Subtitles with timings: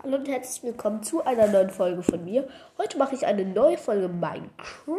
[0.00, 2.48] Hallo und herzlich willkommen zu einer neuen Folge von mir.
[2.78, 4.96] Heute mache ich eine neue Folge Minecraft.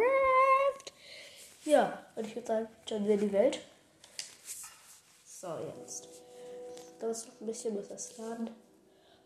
[1.64, 3.60] Ja, und ich würde sagen, wir in die Welt.
[5.24, 6.06] So, jetzt.
[6.98, 8.50] Da ist noch ein bisschen, muss das laden.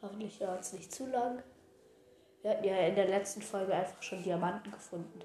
[0.00, 1.42] Hoffentlich dauert es nicht zu lang.
[2.43, 5.22] Wir hatten ja in der letzten Folge einfach schon Diamanten gefunden.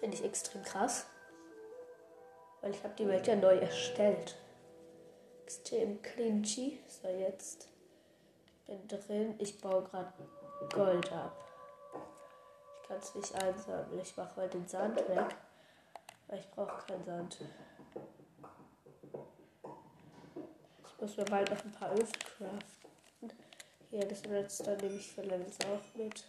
[0.00, 1.06] Finde ich extrem krass.
[2.60, 4.36] Weil ich habe die Welt ja neu erstellt.
[5.44, 6.78] Extrem clingy.
[6.88, 7.68] So, jetzt
[8.66, 9.34] bin drin.
[9.38, 10.12] Ich baue gerade
[10.72, 11.44] Gold ab.
[12.82, 14.00] Ich kann es nicht einsammeln.
[14.00, 15.36] Ich mache mal den Sand weg.
[16.28, 17.38] Weil ich brauche keinen Sand.
[20.84, 23.32] Ich muss mir bald noch ein paar Öfen craften.
[23.90, 26.24] Hier, das Redstone nehme ich für Levels auch mit.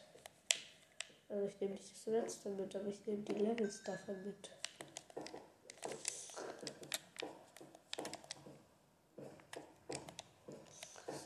[1.30, 4.52] Also ich nehme nicht das Redstone mit, aber ich nehme die Levels davon mit.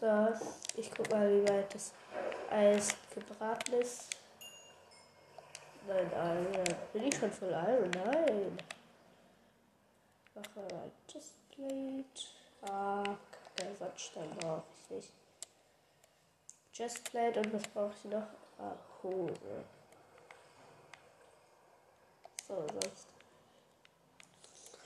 [0.01, 0.33] So,
[0.77, 1.93] ich guck mal, wie weit das
[2.49, 4.09] Eis gebraten ist.
[5.87, 6.75] Nein, Iron.
[6.91, 7.91] Bin ich schon voll Iron?
[7.91, 8.57] Nein.
[10.33, 12.03] Mache mal Chestplate.
[12.63, 13.15] Ah,
[13.59, 15.13] der Sandstein brauche ich nicht.
[16.73, 18.27] Chestplate und was brauche ich noch?
[18.57, 18.73] Ah,
[19.03, 19.65] Hose.
[22.47, 23.07] So, sonst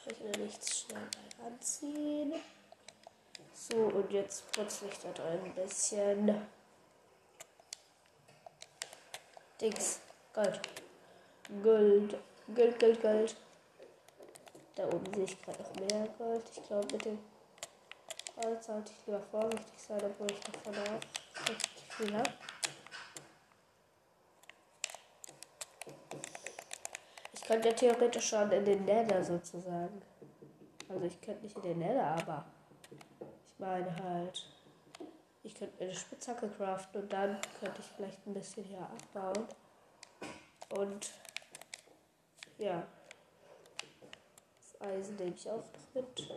[0.03, 1.07] kann ich mir nichts schnell
[1.41, 2.33] anziehen.
[3.57, 6.45] So, und jetzt putze ich da ein bisschen.
[9.61, 10.01] Dings.
[10.33, 10.59] Gold.
[11.63, 12.17] Gold.
[12.53, 13.35] Gold, Gold, Gold.
[14.75, 16.43] Da oben sehe ich gerade noch mehr Gold.
[16.53, 17.19] Ich glaube, mit dem
[18.43, 22.31] Holz sollte ich lieber vorsichtig sein, obwohl ich davon auch richtig viel habe.
[27.31, 30.01] Ich könnte ja theoretisch schon in den Nether sozusagen.
[30.89, 32.45] Also ich könnte nicht in den Nether, aber
[33.57, 34.47] meine halt,
[35.43, 39.47] ich könnte eine Spitzhacke craften und dann könnte ich vielleicht ein bisschen hier abbauen.
[40.69, 41.11] Und
[42.57, 42.83] ja,
[44.57, 46.29] das Eisen nehme ich auch noch mit.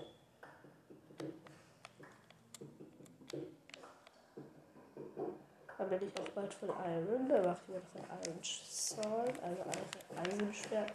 [5.78, 7.28] Dann bin ich auch bald von Iron.
[7.28, 10.93] Dann mache ich mir noch ein Iron Sword, also ein Eisenschwert.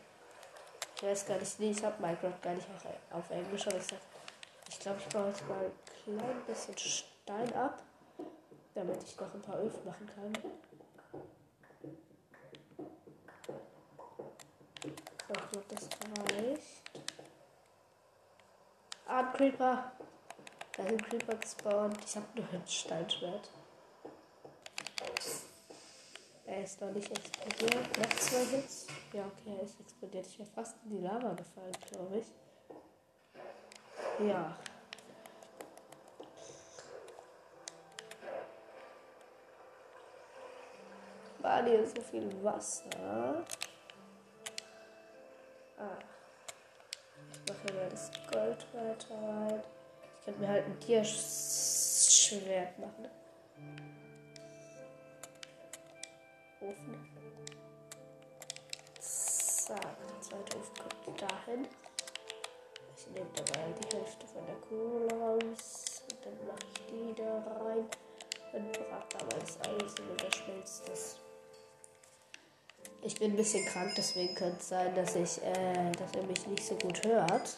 [0.98, 2.68] Ich weiß gar nicht, nee, ich habe Minecraft gar nicht
[3.12, 4.00] auf Englisch, aber ich sag,
[4.70, 5.72] ich glaube, ich baue jetzt mal
[6.04, 7.82] klein bisschen Stein ab,
[8.74, 10.34] damit ich noch ein paar Öfen machen kann.
[14.84, 15.90] Ich glaube, das
[16.34, 16.82] reicht.
[19.08, 19.92] Ah, ein Creeper.
[20.76, 21.98] Da ein Creeper gespawnt.
[22.06, 23.50] Ich habe nur ein Steinschwert.
[26.46, 27.98] Er ist noch nicht explodiert.
[27.98, 28.88] Noch zwei Hits.
[29.14, 30.28] Ja, okay, er ist explodiert.
[30.28, 32.28] Ich wäre fast in die Lava gefallen, glaube ich.
[34.28, 34.58] Ja.
[41.64, 43.46] War hier so viel Wasser?
[45.78, 45.98] Ah.
[47.32, 49.64] Ich mache mal das Gold weiter rein.
[50.20, 53.08] Ich könnte mir halt ein Tierschwert machen.
[56.60, 57.10] Ofen.
[59.00, 60.76] Zack, der zweite Ofen
[61.06, 61.68] kommt dahin.
[62.98, 66.04] Ich nehme dabei die Hälfte von der Kohle raus.
[66.12, 67.88] Und dann mache ich die da rein.
[68.52, 71.20] Und brate dabei das Eisen und dann schmilzt das.
[73.06, 76.48] Ich bin ein bisschen krank, deswegen könnte es sein, dass ich, äh, dass er mich
[76.48, 77.58] nicht so gut hört.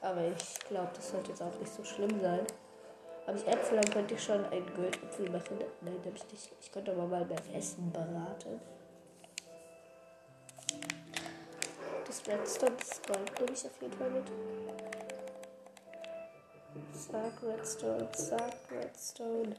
[0.00, 2.46] Aber ich glaube, das sollte jetzt auch nicht so schlimm sein.
[3.26, 5.58] Habe ich Äpfel, dann könnte ich schon einen Goldäpfel machen.
[5.82, 6.50] Nein, habe ich nicht.
[6.62, 8.60] Ich könnte aber mal beim Essen beraten.
[12.06, 14.24] Das Redstone, das Gold nehme ich auf jeden Fall mit.
[16.94, 19.54] Zack, Redstone, zack, Redstone.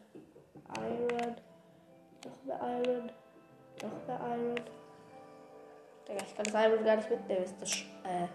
[0.76, 1.36] Iron.
[2.26, 3.12] Noch mehr Iron.
[3.84, 4.89] Noch mehr Iron.
[6.10, 7.44] Digga, ich kann das Iron gar nicht mitnehmen.
[7.44, 7.72] Ist das,
[8.04, 8.28] äh.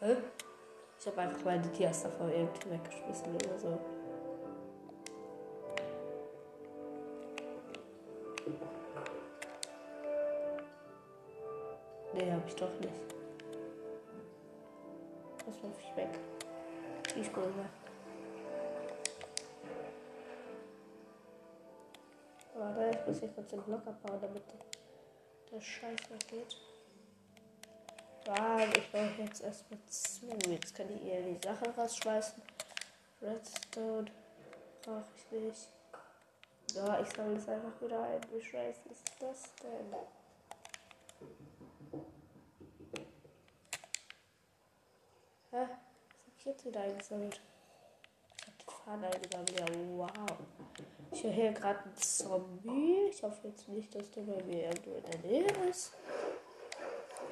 [0.00, 0.16] Hä?
[0.98, 3.80] Ich habe einfach meine Tiers davor irgendwie weggeschmissen oder so.
[12.12, 12.92] Nee, hab ich doch nicht.
[15.46, 16.18] Das wirf ich weg.
[17.16, 17.79] Ich muss hier
[23.18, 24.42] kurz den Block abbauen, damit
[25.50, 26.56] der Scheiß weggeht.
[28.26, 30.26] Warte, ich brauche jetzt erstmal zu.
[30.48, 32.42] Jetzt kann ich eher die Sache rausschmeißen.
[33.22, 34.10] Redstone
[34.82, 35.68] brauche ich nicht.
[36.74, 38.20] Ja, ich sammle es einfach wieder ein.
[38.32, 39.92] Wie scheiße ist das denn?
[45.50, 45.56] Hä?
[45.56, 47.40] Was hab ich jetzt wieder eingesammelt?
[48.38, 49.58] Ich hab Faden eingesammelt.
[49.58, 49.66] Ja,
[49.96, 50.08] wow.
[51.12, 53.08] Ich höre hier gerade einen Zombie.
[53.10, 55.92] Ich hoffe jetzt nicht, dass der bei mir irgendwo in der Nähe ist.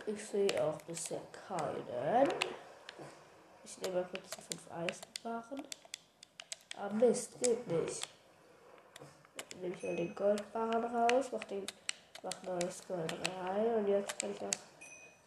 [0.06, 2.28] Ich sehe auch bisher keinen.
[3.64, 5.62] Ich nehme mal kurz die fünf Eisenbarren.
[6.76, 8.08] Ah, Mist, geht nicht.
[9.50, 11.44] Dann nehme ich mal den Goldbarren raus, mach,
[12.22, 14.50] mach neues Gold rein und jetzt kann ich auch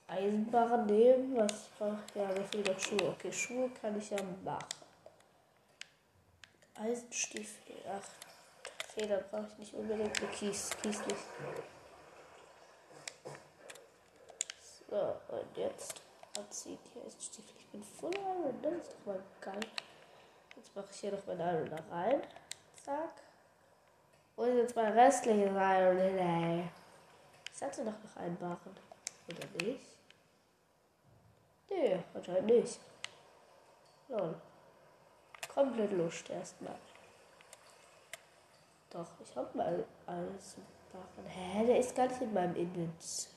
[0.08, 1.38] Eisenbarren nehmen.
[1.38, 3.10] Was braucht ja, mir fehlen noch Schuhe.
[3.10, 4.66] Okay, Schuhe kann ich ja machen.
[6.76, 7.76] Eisenstiefel.
[7.88, 8.31] Ach,
[9.02, 10.16] Feder brauche ich nicht unbedingt.
[10.22, 11.26] Eine Kies, Kies nicht.
[14.88, 16.02] So, und jetzt
[16.38, 16.78] anziehen.
[16.94, 17.56] Hier ist Stiefel.
[17.58, 18.62] Ich bin voll Iron.
[18.62, 19.60] Das ist doch mal geil.
[20.56, 22.22] Jetzt mache ich hier noch meine Iron da rein.
[22.84, 23.24] Zack.
[24.36, 26.70] Und jetzt mein restliches Iron hin,
[27.56, 28.76] Ich hatte doch noch einen machen.
[29.30, 29.98] Oder nicht?
[31.70, 32.80] Nee, anscheinend nicht.
[34.10, 34.40] Lol.
[35.48, 36.78] Komplett Lust erstmal.
[38.92, 40.58] Doch, ich hab mal alles
[40.92, 41.26] machen.
[41.26, 43.32] Hä, der ist gar nicht in meinem Inventar.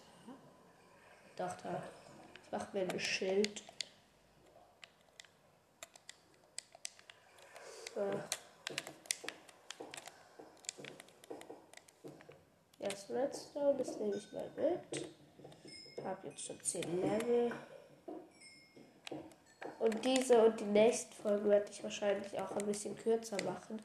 [1.37, 1.83] Doch, da.
[2.43, 3.63] Ich mach mir ein Schild.
[7.95, 8.11] So.
[12.81, 15.09] Das Redstone, das nehme ich mal mit.
[16.05, 17.53] Hab jetzt schon 10 Level.
[19.79, 23.83] Und diese und die nächsten Folgen werde ich wahrscheinlich auch ein bisschen kürzer machen.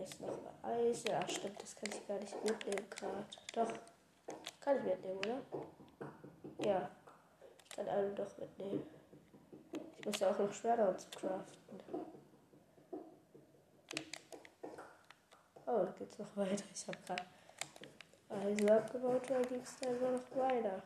[0.00, 1.04] Hier ist noch Eis.
[1.04, 3.26] Ja, stimmt, das kann ich gar nicht mitnehmen gerade.
[3.52, 3.70] Doch,
[4.58, 5.42] kann ich mitnehmen, oder?
[6.66, 6.90] Ja,
[7.68, 8.86] ich kann alle doch mitnehmen.
[9.98, 11.80] Ich muss ja auch noch Schwerter zu craften.
[15.66, 16.64] Oh, da geht's noch weiter.
[16.74, 17.26] Ich habe gerade
[18.30, 20.82] Eisen abgebaut, da ging es dann nur noch weiter.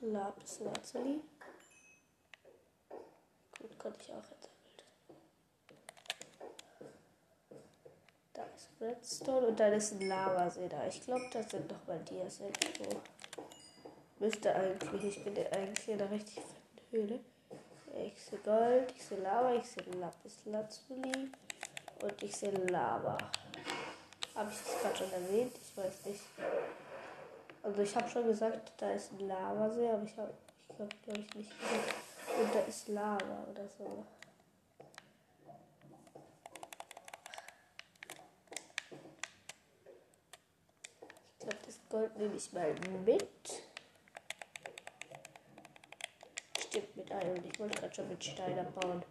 [0.00, 1.22] Lapis Lazuli.
[3.60, 4.37] Gut, konnte ich auch
[8.38, 10.86] Da ist Redstone und dann ist ein Lavasee da.
[10.86, 13.00] Ich glaube, das sind noch mal Dias irgendwo.
[14.20, 17.20] Müsste eigentlich, ich bin eigentlich in einer richtig fetten Höhle.
[17.96, 21.32] Ich sehe Gold, ich sehe Lava, ich sehe Lapis Lazuli
[22.00, 23.18] und ich sehe Lava.
[24.36, 25.56] Habe ich das gerade schon erwähnt?
[25.60, 26.22] Ich weiß nicht.
[27.64, 30.32] Also ich habe schon gesagt, da ist ein Lavasee, aber ich habe,
[30.68, 31.94] ich glaube, glaube ich nicht gesagt.
[32.40, 34.04] Und da ist Lava oder so.
[41.40, 42.74] Ich glaube, das Gold nehme ich mal
[43.04, 43.62] mit.
[46.58, 47.44] Stimmt mit einem.
[47.44, 49.02] Ich wollte gerade schon mit Stein abbauen.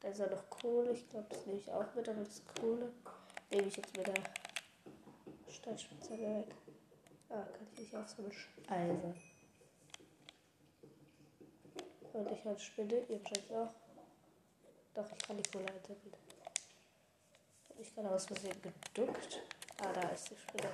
[0.00, 0.92] Da ist ja noch Kohle.
[0.92, 2.92] Ich glaube, das nehme ich auch mit, aber das Kohle
[3.50, 4.22] nehme ich jetzt mit der
[5.50, 6.54] Steinspitzhacke weg.
[7.28, 9.14] Ah, kann ich nicht auf so eine Eisen.
[12.14, 13.70] Und ich habe Spinne, ihr wahrscheinlich auch.
[14.94, 16.14] Doch, ich kann die Kohle einsammeln.
[17.78, 19.42] Ich kann aus Versehen geduckt.
[19.80, 20.70] Ah, da ist die Spinne.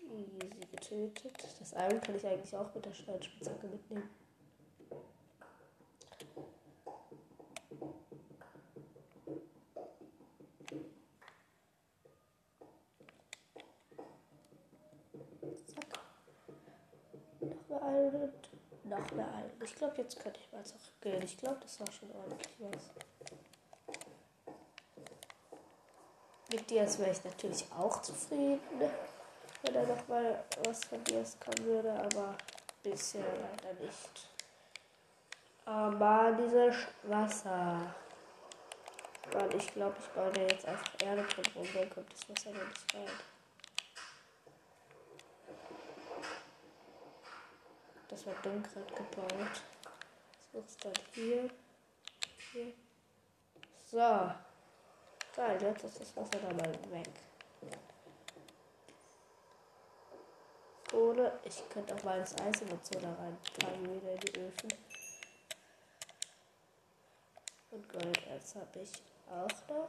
[0.00, 1.46] Easy getötet.
[1.58, 4.10] Das Iron kann ich eigentlich auch mit der Steinspitzhacke mitnehmen.
[18.84, 19.50] noch mehr ein.
[19.62, 21.22] Ich glaube, jetzt könnte ich mal zurückgehen.
[21.22, 23.13] Ich glaube, das war schon ordentlich was.
[26.68, 28.60] Dir wäre ich natürlich auch zufrieden,
[29.62, 32.36] wenn da noch mal was von dir kommen würde, aber
[32.82, 34.28] bisher leider nicht.
[35.66, 37.94] Aber dieses Wasser.
[39.32, 42.50] Weil ich glaube, ich baue da jetzt einfach Erde drin rum, dann kommt das Wasser
[42.50, 43.10] noch nicht rein.
[48.08, 49.62] Das war dumm gerade gebaut.
[50.52, 51.50] Was ist dann hier?
[52.52, 52.72] Hier.
[53.90, 54.30] So.
[55.36, 57.10] Geil, jetzt ist das Wasser da mal weg.
[60.88, 61.40] Kohle.
[61.44, 64.68] Ich könnte auch mal das Eis und so da reinpacken, wieder in die Öfen.
[67.72, 68.92] Und Golderz habe ich
[69.28, 69.88] auch noch.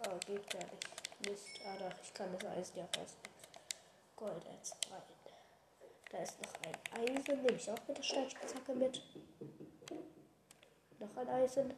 [0.00, 1.28] Oh, geht gar nicht.
[1.28, 1.60] Mist.
[1.64, 3.38] Ah, doch, ich kann das Eis ja rausnehmen.
[4.16, 5.02] Golderz rein.
[6.10, 7.42] Da ist noch ein Eisen.
[7.42, 9.00] Nehme ich auch mit der Steinspitzhacke mit.
[10.98, 11.72] Noch ein Eisen.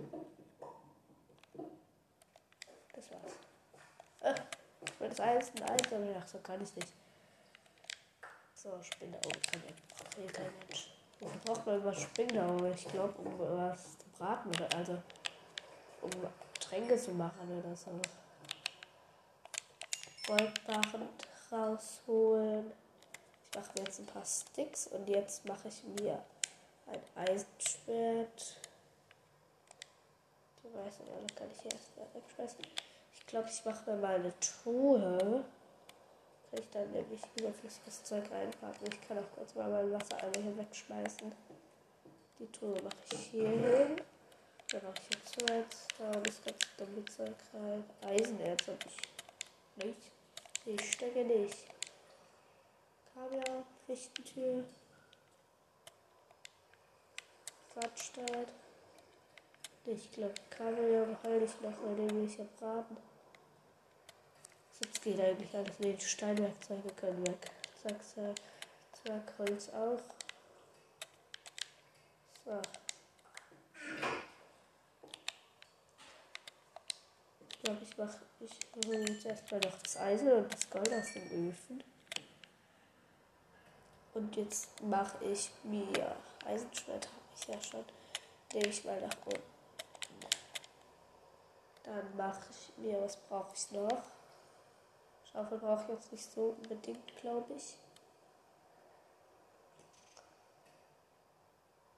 [3.00, 4.36] Das war's.
[4.36, 4.40] Äh,
[4.84, 6.14] ich will das Eisen Eisen.
[6.18, 6.92] Ach, so kann ich nicht.
[8.54, 10.14] So, Spinnerauge kann ich.
[10.14, 10.90] Braucht kein Mensch.
[11.18, 12.72] Wofür braucht man immer Spinnerauge?
[12.74, 15.02] Ich glaube, um was zu braten oder also
[16.02, 16.10] um
[16.58, 17.90] Tränke zu machen oder so.
[20.26, 21.08] Goldbarren
[21.50, 22.72] rausholen.
[23.44, 26.22] Ich mache mir jetzt ein paar Sticks und jetzt mache ich mir
[26.86, 28.56] ein Eisenschwert.
[30.62, 32.89] Du weißt aber, noch gar nicht erst wegschmeißen.
[33.30, 35.44] Ich glaube, ich mache mir mal eine Truhe.
[36.50, 38.88] Kann ich dann nämlich überflüssiges Zeug reinpacken.
[38.88, 41.30] Ich kann auch kurz mal mein Wasser hier wegschmeißen.
[42.40, 44.00] Die Truhe mache ich hier hin.
[44.72, 47.84] Dann mache ich jetzt Holz, da das ganze dumme Zeug rein.
[48.02, 50.10] Eisenerz habe ich nicht.
[50.66, 51.68] Ich stecke nicht.
[53.14, 54.64] Kabel, Fichtentür.
[57.74, 58.48] Quatschstadt.
[59.86, 62.96] Ich glaube, Kabel heule ich noch, den will ich ja braten.
[65.02, 65.76] Geht eigentlich alles.
[65.78, 67.50] Die Steinwerkzeuge können weg.
[67.82, 68.36] Zack, zack.
[69.02, 69.32] Zack,
[69.74, 69.98] auch.
[72.44, 72.60] So.
[77.48, 78.50] Ich glaube, ich mache ich
[79.08, 81.82] jetzt erstmal noch das Eisen und das Gold aus dem Öfen.
[84.12, 87.84] Und jetzt mache ich mir Eisenschwert, habe ich ja schon.
[88.52, 89.42] Nehme ich mal nach unten.
[91.84, 94.02] Dann mache ich mir, was brauche ich noch?
[95.32, 97.78] Schaufel brauche ich jetzt nicht so unbedingt, glaube ich.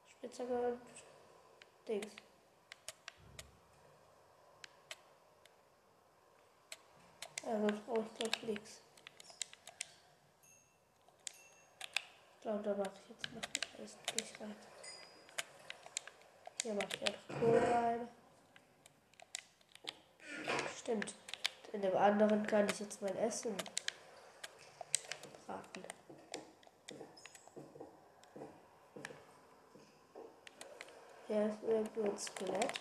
[0.07, 0.81] Spitzhacke und
[1.89, 2.15] Dings.
[7.45, 8.81] Ja, sonst brauche ich glaube nichts.
[12.37, 14.57] Ich glaube, da mache ich jetzt noch alles durch rein.
[16.63, 18.09] Hier mache ich auch Kohle rein.
[20.77, 21.15] Stimmt.
[21.73, 23.57] In dem anderen kann ich jetzt mein Essen
[25.47, 25.83] braten.
[31.27, 32.73] Hier ist irgendwo ein Skelett.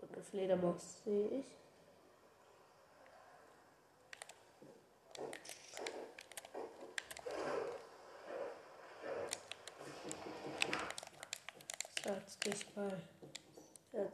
[0.00, 1.46] Und eine Fledermaus sehe ich.
[12.04, 12.10] So,
[12.44, 13.00] jetzt mal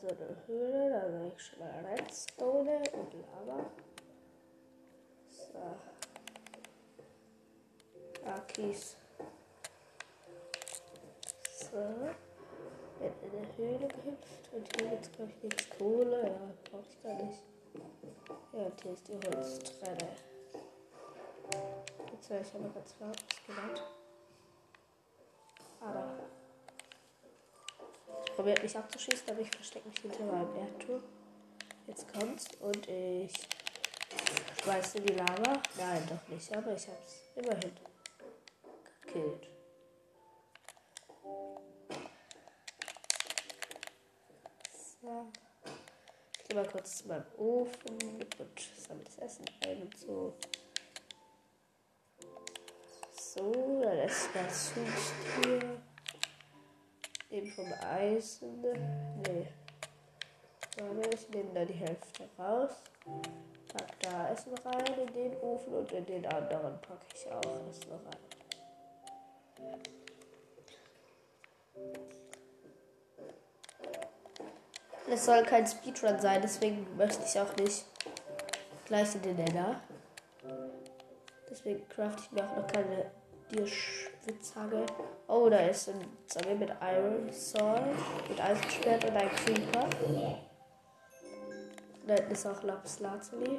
[0.08, 0.90] so eine Höhle.
[0.90, 3.66] Da sehe ich schon mal Redstone und Lava.
[5.28, 5.58] So.
[8.24, 8.96] Ah, Kies.
[11.58, 11.76] So.
[12.98, 16.22] Bin in eine Höhle gehüpft und hier gibt es, glaube ich, nichts Kohle.
[16.22, 17.42] Ja, brauche ich gar nicht.
[18.52, 20.08] Ja, und hier ist die Holztrenne.
[22.12, 23.82] Jetzt höre ich aber ganz laut was genannt.
[25.80, 26.14] Aber.
[28.36, 31.02] Probiert mich abzuschießen, aber ich verstecke mich hinter meinem Erdturm.
[31.86, 33.32] Jetzt kommt's und ich
[34.62, 35.62] schmeiße die Lava.
[35.78, 37.72] Nein, doch nicht, aber ich hab's immerhin
[39.00, 39.48] gekillt.
[45.00, 45.32] So.
[46.38, 47.98] Ich gehe mal kurz zu meinem Ofen
[48.38, 50.36] und sammle das Essen ein und so.
[53.18, 54.72] So, dann ist das
[55.42, 55.80] hier.
[57.30, 58.60] Nehme vom Eisen.
[59.26, 59.48] Nee.
[61.14, 62.70] Ich nehme da die Hälfte raus.
[63.68, 67.92] Pack da Essen rein in den Ofen und in den anderen packe ich auch Essen
[67.92, 68.26] rein.
[75.08, 77.86] Es soll kein Speedrun sein, deswegen möchte ich auch nicht
[78.86, 79.80] gleich in den Nether.
[81.48, 83.10] Deswegen craft ich mir auch noch keine
[84.26, 84.86] Dierspitzhacke.
[85.28, 87.94] Oh, da ist ein Zombie mit Iron Sword,
[88.28, 89.88] mit Eisenschwert und ein Creeper.
[92.06, 93.58] Da hinten ist auch Lapis Lazuli.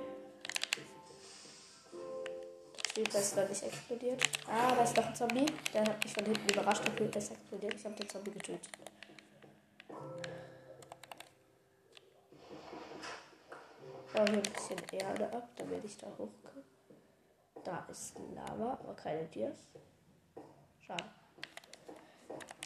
[2.75, 4.21] Der Creeper ist noch nicht explodiert.
[4.47, 5.45] Ah, da ist noch ein Zombie.
[5.73, 6.85] Der hat mich von hinten überrascht.
[6.85, 7.73] Der Creeper ist explodiert.
[7.75, 8.69] Ich habe den Zombie getötet.
[14.15, 16.63] Oh, hier ein bisschen Erde ab, damit ich da hochkomme.
[17.63, 19.57] Da ist Lava, aber keine Dias.
[20.87, 21.03] Schade.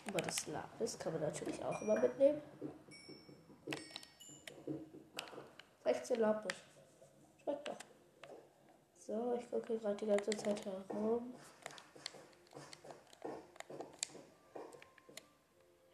[0.08, 2.42] Aber das Lapis kann man natürlich auch immer mitnehmen.
[5.84, 6.58] 16 Lapis.
[7.44, 7.76] Schmeckt doch.
[9.00, 11.34] So, ich gucke gerade die ganze Zeit herum.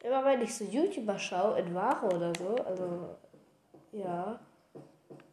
[0.04, 3.18] Immer wenn ich so YouTuber schaue, in Ware oder so, also
[3.92, 4.40] ja,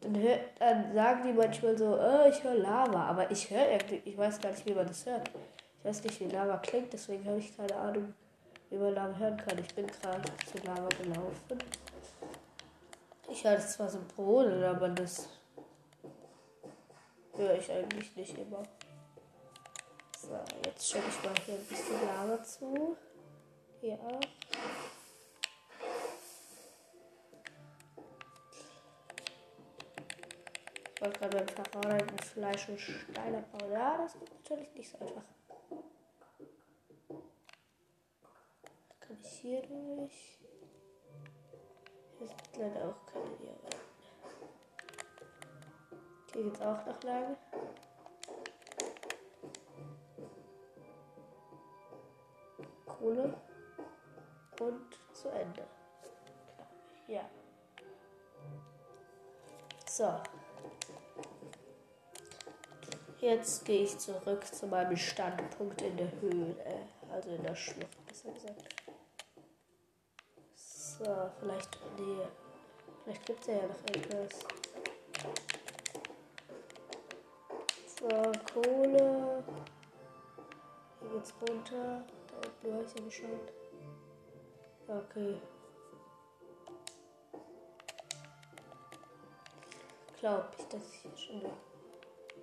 [0.01, 4.01] dann, hör, dann sagen die manchmal so, oh, ich höre Lava, aber ich höre irgendwie,
[4.05, 5.29] ich weiß gar nicht, wie man das hört.
[5.85, 8.15] Ich weiß nicht, wie Lava klingt, deswegen habe ich keine Ahnung,
[8.71, 9.59] wie man Lava hören kann.
[9.59, 11.59] Ich bin gerade zu Lava gelaufen.
[13.29, 15.29] Ich höre zwar so Brodeln, aber das
[17.35, 18.63] höre ich eigentlich nicht immer.
[20.19, 22.97] So, jetzt stelle ich mal hier ein bisschen Lava zu.
[23.83, 24.19] Auch.
[30.95, 33.71] Ich wollte gerade beim verfahrenen Fleisch und Stein abbauen.
[33.71, 35.21] Ja, das ist natürlich nicht so einfach.
[38.99, 40.39] Kann ich hier durch?
[42.17, 43.79] Hier sind leider auch keine Diamanten.
[46.33, 47.37] Hier geht's auch noch lange.
[52.85, 53.33] Kohle
[54.59, 55.63] und zu Ende.
[57.07, 57.29] Ja.
[59.87, 60.21] So.
[63.19, 66.55] Jetzt gehe ich zurück zu meinem Standpunkt in der Höhle,
[67.11, 68.74] also in der Schlucht, besser gesagt.
[70.97, 72.25] So, vielleicht, nee,
[73.03, 74.39] vielleicht gibt es ja noch etwas.
[77.99, 78.07] So,
[78.53, 79.43] Kohle.
[81.01, 82.05] Hier geht's runter.
[82.29, 83.53] Da unten höre ich ja Bescheid.
[84.87, 85.41] Okay.
[90.17, 91.41] Glaube ich, dass ich hier schon.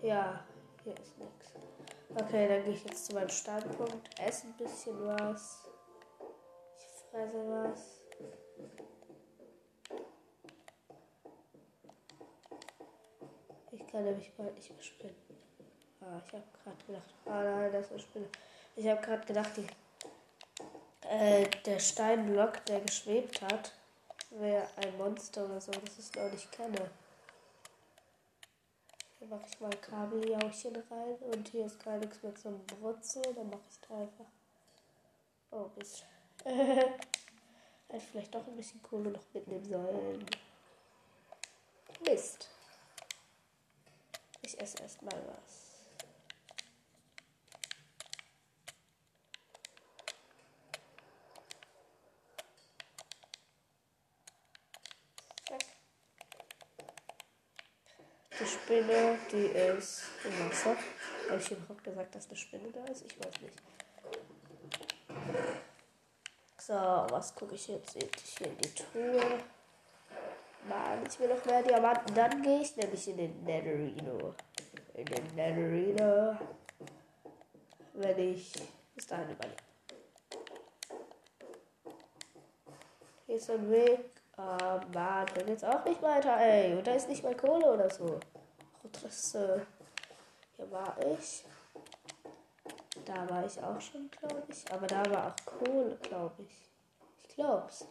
[0.02, 0.44] Ja,
[0.84, 1.54] hier ist nichts.
[2.14, 4.20] Okay, dann gehe ich jetzt zu meinem Standpunkt.
[4.20, 5.70] Esse ein bisschen was.
[6.76, 8.01] Ich fresse was.
[13.92, 15.14] Ich kann nämlich bald nicht mehr spinnen.
[16.00, 17.14] Ah, ich habe gerade gedacht.
[17.26, 18.26] Ah nein, das ist Spinne.
[18.74, 19.66] Ich habe gerade gedacht, die
[21.06, 23.70] äh, der Steinblock, der geschwebt hat,
[24.30, 26.90] wäre ein Monster oder so, das ich noch nicht kenne.
[29.18, 33.50] Hier mache ich mal Kabeljauchen rein und hier ist gar nichts mehr zum Brutzeln, dann
[33.50, 34.24] mache ich da einfach.
[35.50, 36.06] Oh, Mist.
[36.44, 40.24] Hätte vielleicht doch ein bisschen Kohle noch mitnehmen sollen.
[42.06, 42.48] Mist.
[44.62, 45.72] Esse erstmal was.
[58.38, 60.76] Die Spinne, die ist im Wasser.
[61.28, 63.04] Habe ich überhaupt gesagt, dass eine Spinne da ist?
[63.04, 63.58] Ich weiß nicht.
[66.58, 67.94] So, was gucke ich jetzt?
[67.94, 69.40] Seht ich hier in die Truhe.
[70.68, 72.14] Mann, ich will noch mehr Diamanten.
[72.14, 74.36] Dann gehe ich nämlich in den Netherino.
[75.02, 76.38] In den Netherino.
[77.94, 78.52] Wenn ich
[78.94, 79.56] bis dahin überlebe.
[83.26, 84.10] Hier ist ein Weg.
[84.36, 86.76] Ah, Mann, dann jetzt auch nicht weiter, ey.
[86.76, 88.20] Und da ist nicht mal Kohle oder so.
[88.84, 89.66] Adresse.
[90.56, 91.44] Hier war ich.
[93.04, 94.72] Da war ich auch schon, glaube ich.
[94.72, 96.70] Aber da war auch Kohle, glaube ich.
[97.22, 97.88] Ich glaub's.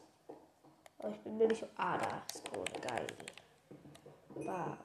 [0.98, 1.66] Aber ich bin mir nicht.
[1.76, 2.72] Ah, da ist Kohle.
[2.82, 3.08] Geil.
[4.46, 4.78] War.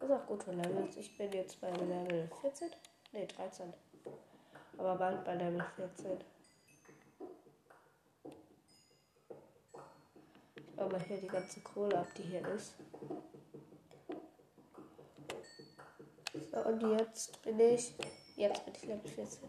[0.00, 0.08] War.
[0.08, 0.96] Ist auch gut für Levels.
[0.96, 2.70] Ich bin jetzt bei Level 14.
[3.12, 3.72] Ne, 13.
[4.78, 6.18] Aber bald bei Level 14.
[10.80, 12.74] aber hier die ganze Kohle ab, die hier ist.
[16.50, 17.94] So, und jetzt bin ich.
[18.36, 19.48] Jetzt bin ich Level 14.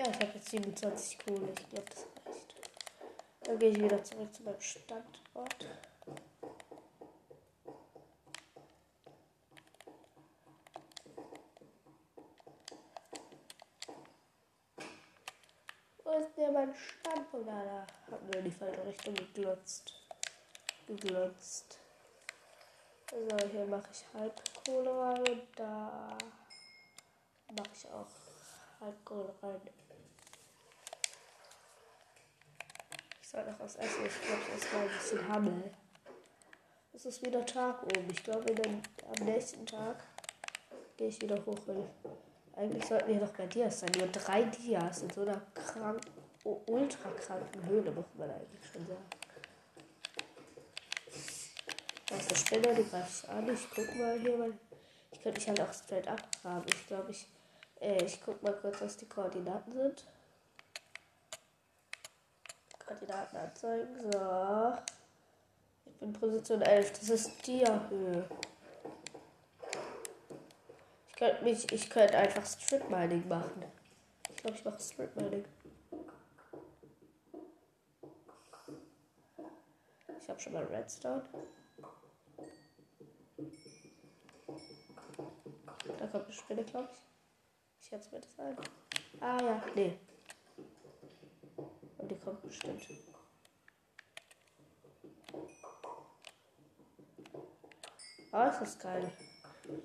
[0.00, 1.52] Ja, ich habe jetzt 27 Kohle.
[1.52, 2.54] Ich glaube, das reicht.
[3.42, 5.66] Dann gehe ich wieder zurück zu meinem Standort.
[16.60, 17.48] mein Standpunkt.
[17.48, 19.94] Da hat mir die falsche Richtung geglotzt.
[20.86, 21.78] Geglotzt.
[23.12, 26.16] Also hier mache ich Halbkohle rein und da
[27.48, 28.06] mache ich auch
[28.80, 29.60] Halbkohle rein.
[33.30, 34.06] Ich soll noch was essen.
[34.06, 35.70] Ich glaube, esse mal ein bisschen Hammel.
[36.92, 38.08] Es ist wieder Tag oben.
[38.10, 40.02] Ich glaube, am nächsten Tag
[40.96, 41.56] gehe ich wieder hoch.
[42.56, 43.92] Eigentlich sollten wir doch bei dir sein.
[43.96, 46.10] Nur drei Dias in so einer kranken
[46.42, 49.10] ultra kranken Höhle, muss man eigentlich schon sagen.
[52.08, 53.48] Da ist eine Spinne, die greife ich an.
[53.48, 54.58] Ich guck mal hier, weil
[55.12, 56.64] ich könnte mich halt auch straight abgraben.
[56.66, 57.28] Ich glaube, ich,
[57.80, 60.04] äh, ich guck mal kurz, was die Koordinaten sind.
[62.90, 64.10] Koordinaten anzeigen.
[64.10, 64.72] So.
[65.86, 66.92] Ich bin Position 11.
[66.92, 68.24] Das ist die Höhe.
[71.08, 73.64] Ich könnte mich, ich könnte einfach Strip Mining machen.
[74.30, 75.44] Ich glaube, ich mache Strip Mining.
[80.30, 81.22] habe schon mal Redstone.
[85.98, 86.98] Da kommt eine Spinne, glaube ich.
[87.80, 88.56] Ich schätze mir das ein.
[89.20, 89.98] Ah ja, nee.
[92.10, 92.82] Die kommt bestimmt.
[98.32, 99.12] Ah, ist das geil.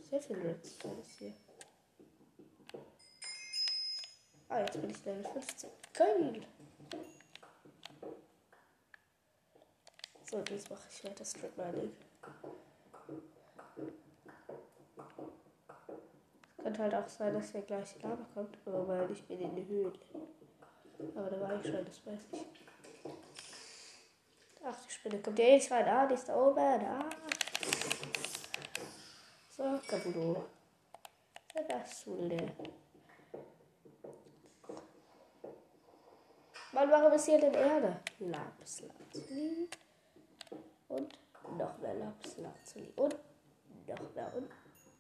[0.10, 1.34] Sehr viel Redstone ist hier.
[4.50, 5.70] Ah, jetzt bin ich Level 15.
[5.94, 6.48] Geil.
[10.24, 11.96] So, jetzt mache ich weiter Strip Mining.
[16.58, 19.68] Könnte halt auch sein, dass der gleich Lava kommt, aber weil ich bin in die
[19.68, 19.94] Höhle.
[21.16, 22.46] Aber da war ich schon, das weiß ich.
[24.66, 25.88] Ach, die Spinne kommt ja eh nicht rein.
[25.88, 26.60] Ah, die ist da oben.
[26.60, 27.10] Ah.
[29.50, 30.46] So, Kabudo.
[31.70, 32.52] Das wohl der.
[36.74, 38.02] Mann, warum ist hier denn Erde?
[38.20, 39.70] Lapslazuli.
[40.90, 41.18] Und
[41.58, 42.92] noch mehr Lapslazuli.
[42.98, 43.16] Und
[43.88, 44.50] noch mehr und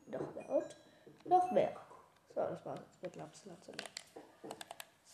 [0.08, 0.78] noch mehr und
[1.26, 1.76] noch mehr.
[2.34, 3.84] So, das war's jetzt mit Lapslazuli.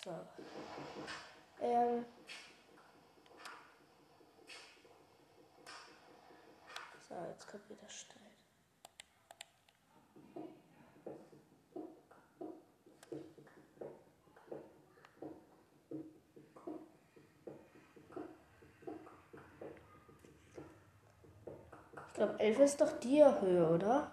[0.04, 0.12] So.
[1.62, 2.06] Ähm.
[7.08, 8.18] So, jetzt kommt wieder Stein.
[22.08, 24.12] Ich glaube, 11 ist doch die Höhe, oder?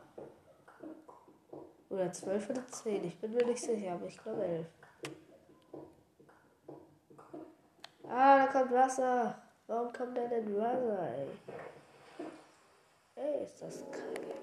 [1.89, 3.05] Oder 12 oder 10.
[3.05, 4.78] Ich bin mir nicht sicher, aber ich glaube 11.
[8.11, 9.41] Ah, da kommt Wasser.
[9.67, 11.29] Warum kommt da denn Wasser, ey?
[13.17, 14.35] Ey, ist das kacke.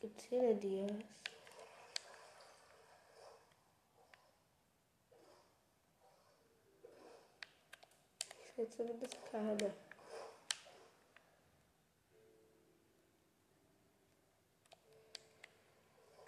[0.00, 0.92] Gibt's hier denn Dias?
[8.40, 9.74] Ich sehe zumindest keine.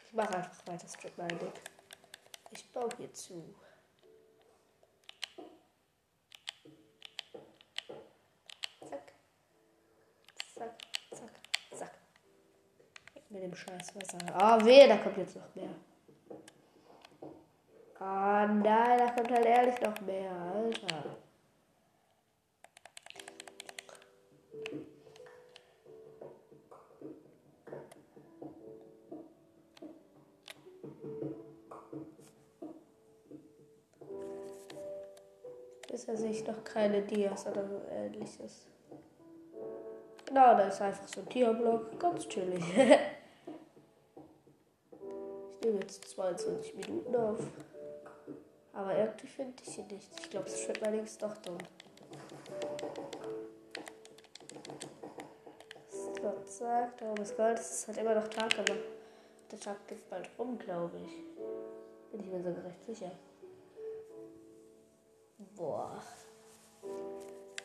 [0.05, 1.53] Ich mache einfach weiter Strip Mining.
[2.51, 3.55] Ich baue hier zu.
[8.81, 9.13] Zack.
[10.55, 10.79] Zack,
[11.11, 11.41] zack,
[11.77, 11.99] zack.
[13.15, 14.19] Weg mit dem scheiß Wasser.
[14.35, 15.71] Ah, weh, da kommt jetzt noch mehr.
[17.99, 21.17] Ah, nein, da kommt halt ehrlich noch mehr, Alter.
[35.91, 38.67] Bisher sehe ich noch keine Dias oder so ähnliches.
[40.27, 41.99] Genau, da ist einfach so ein Tierblock.
[41.99, 42.63] Ganz chillig.
[45.87, 47.39] jetzt 22 Minuten auf.
[48.73, 50.11] Aber irgendwie finde ich ihn nicht.
[50.21, 51.59] Ich glaube, es steht mal links doch dumm.
[56.45, 57.59] Zack, da oben ist Gold.
[57.59, 58.75] Es ist halt immer noch Tag, aber
[59.51, 61.13] der Tag geht bald rum, glaube ich.
[62.11, 63.11] Bin ich mir sogar recht sicher.
[65.55, 66.03] Boah.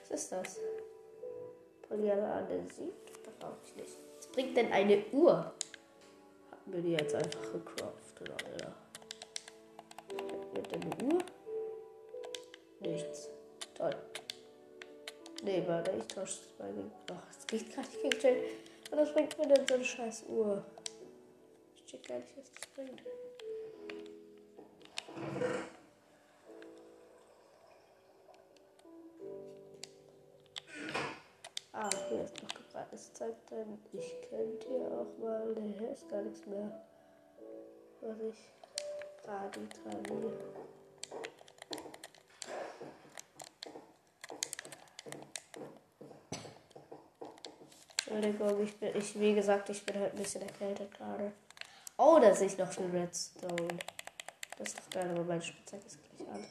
[0.02, 0.60] Was ist das?
[1.88, 2.94] Polyarandesit?
[3.40, 3.98] Brauche ich nicht.
[4.18, 5.54] Was bringt denn eine Uhr?
[6.72, 8.74] Wir die jetzt einfach gecraftet, oder?
[10.54, 11.22] Mit eine Uhr?
[12.80, 13.30] Nichts.
[13.76, 13.96] Toll.
[15.44, 16.92] Nee, warte, ich tausche das mal gegen.
[17.12, 18.48] Ach, es riecht gerade nicht gegen Jane.
[18.92, 20.64] Und was bringt mir denn so eine scheiß Uhr?
[21.76, 23.02] Ich check gar nicht, was das bringt.
[33.52, 33.78] Drin.
[33.94, 35.54] Ich könnte hier auch mal.
[35.54, 36.72] Ne, hier ist gar nichts mehr.
[38.02, 38.50] Was ich.
[39.28, 40.34] Radi, Tradi.
[48.08, 51.32] Entschuldigung, ich bin, ich, wie gesagt, ich bin halt ein bisschen erkältet gerade.
[51.98, 53.78] Oh, da sehe ich noch viel Redstone.
[54.58, 56.46] Das ist doch geil, aber meine Spitzhacke ist gleich an.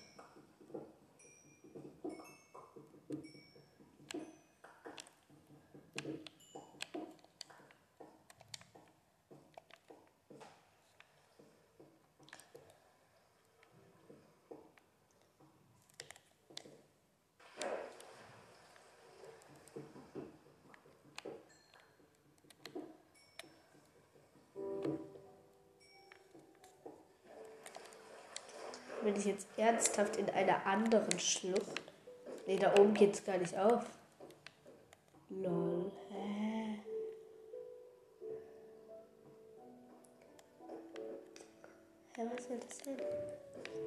[29.03, 31.83] Bin ich jetzt ernsthaft in einer anderen Schlucht?
[32.47, 33.85] Ne, da oben geht's gar nicht auf.
[35.31, 35.91] Lol.
[36.11, 36.81] Hä?
[42.17, 43.01] Hä, was soll das denn?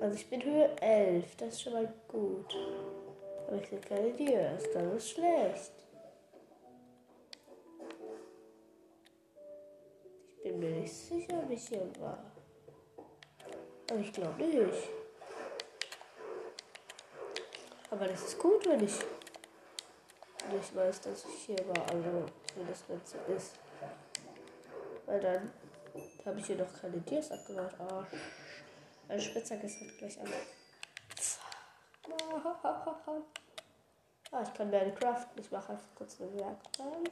[0.01, 2.55] Also ich bin Höhe 11, das ist schon mal gut.
[3.47, 5.73] Aber ich sehe keine Dias, das ist schlecht.
[10.37, 12.31] Ich bin mir nicht sicher, wie ich hier war.
[13.91, 15.02] Aber ich glaube nicht.
[17.93, 18.99] Aber das ist gut, wenn ich
[20.51, 21.87] nicht weiß, dass ich hier war.
[21.91, 22.25] Also,
[22.55, 23.53] wenn das Ganze ist.
[25.05, 25.51] Weil dann
[26.25, 27.75] habe ich hier noch keine Tiers abgemacht.
[27.79, 28.03] Ah,
[29.07, 30.27] Meine Spitzhacke ist halt gleich an.
[34.31, 35.39] Ah, ich kann mehr craften.
[35.39, 37.09] Ich mache einfach kurz eine Werkbank.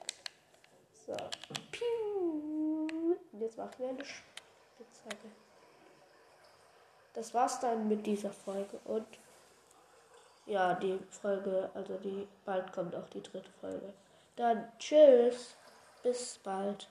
[1.06, 1.13] So.
[3.32, 5.30] Und jetzt mache ich mir eine Spitzhacke.
[7.13, 8.80] Das war's dann mit dieser Folge.
[8.86, 9.06] Und
[10.45, 13.93] ja, die Folge, also die bald kommt auch die dritte Folge.
[14.36, 15.56] Dann tschüss.
[16.04, 16.88] Bis bald.